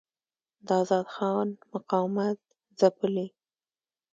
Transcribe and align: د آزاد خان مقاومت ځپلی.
د 0.65 0.67
آزاد 0.81 1.07
خان 1.13 1.47
مقاومت 1.73 2.37
ځپلی. 2.79 3.27